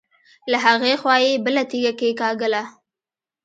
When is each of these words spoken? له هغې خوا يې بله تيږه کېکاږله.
له 0.51 0.57
هغې 0.65 0.93
خوا 1.01 1.15
يې 1.23 1.31
بله 1.45 1.63
تيږه 1.69 1.93
کېکاږله. 1.99 2.63